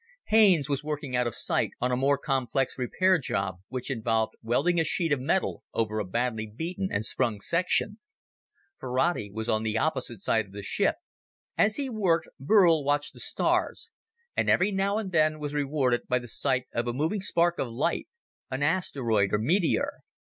[0.29, 4.79] Haines was working out of sight on a more complex repair job which involved welding
[4.79, 7.99] a sheet of metal over a badly beaten and sprung section.
[8.79, 10.95] Ferrati was on the opposite side of the ship.
[11.55, 13.91] As he worked, Burl watched the stars,
[14.35, 17.67] and every now and then was rewarded by the sight of a moving spark of
[17.67, 18.07] light
[18.49, 19.99] an asteroid or meteor.